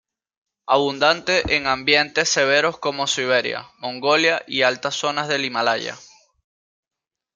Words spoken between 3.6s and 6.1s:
Mongolia y altas zonas del Himalaya.